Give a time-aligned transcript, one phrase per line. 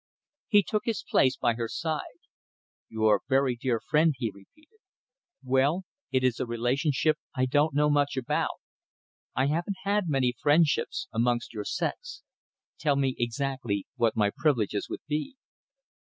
[0.47, 2.17] He took his place by her side.
[2.89, 4.79] "Your very dear friend," he repeated.
[5.43, 8.59] "Well, it is a relationship I don't know much about.
[9.35, 12.23] I haven't had many friendships amongst your sex.
[12.79, 15.35] Tell me exactly what my privileges would be."